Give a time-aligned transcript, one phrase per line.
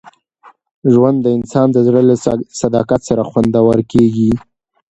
[0.93, 2.15] ژوند د انسان د زړه له
[2.61, 4.31] صداقت سره خوندور کېږي.